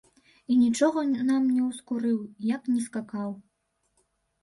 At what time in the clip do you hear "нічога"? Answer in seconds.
0.61-1.03